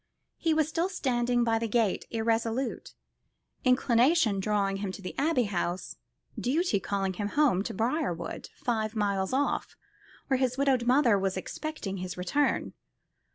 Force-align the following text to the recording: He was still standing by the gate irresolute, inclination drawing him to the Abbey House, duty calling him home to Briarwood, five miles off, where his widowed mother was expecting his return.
He 0.37 0.55
was 0.55 0.67
still 0.67 0.89
standing 0.89 1.43
by 1.43 1.59
the 1.59 1.67
gate 1.67 2.05
irresolute, 2.09 2.95
inclination 3.63 4.39
drawing 4.39 4.77
him 4.77 4.91
to 4.93 4.99
the 5.03 5.13
Abbey 5.15 5.43
House, 5.43 5.95
duty 6.39 6.79
calling 6.79 7.13
him 7.13 7.27
home 7.27 7.61
to 7.61 7.71
Briarwood, 7.75 8.49
five 8.55 8.95
miles 8.95 9.31
off, 9.31 9.75
where 10.25 10.39
his 10.39 10.57
widowed 10.57 10.87
mother 10.87 11.19
was 11.19 11.37
expecting 11.37 11.97
his 11.97 12.17
return. 12.17 12.73